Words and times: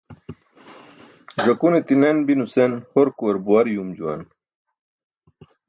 "ẓakune 1.43 1.79
ti̇nan 1.87 2.17
bi" 2.27 2.33
nusen 2.37 2.71
horkuwar 2.93 3.37
buwar 3.45 3.65
yuum 3.73 3.89
juwan. 3.97 4.21